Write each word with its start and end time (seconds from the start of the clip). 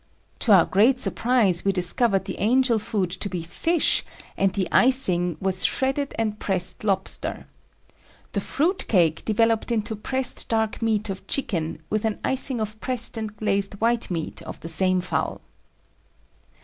To 0.39 0.51
our 0.51 0.65
great 0.65 0.97
surprise 0.97 1.63
we 1.63 1.71
discovered 1.71 2.25
the 2.25 2.39
angel 2.39 2.79
food 2.79 3.11
to 3.11 3.29
be 3.29 3.43
fish 3.43 4.03
and 4.35 4.51
the 4.51 4.67
"icing" 4.71 5.37
was 5.39 5.63
shredded 5.63 6.15
and 6.17 6.39
pressed 6.39 6.83
lobster. 6.83 7.45
The 8.31 8.41
"fruitcake" 8.41 9.23
developed 9.25 9.71
into 9.71 9.95
pressed 9.95 10.47
dark 10.49 10.81
meat 10.81 11.11
of 11.11 11.27
chicken, 11.27 11.83
with 11.91 12.03
an 12.03 12.17
icing 12.25 12.59
of 12.59 12.79
pressed 12.81 13.15
and 13.15 13.37
glazed 13.37 13.75
white 13.75 14.09
meat 14.09 14.41
of 14.41 14.59
the 14.61 14.69
same 14.69 15.01
fowl. 15.01 15.39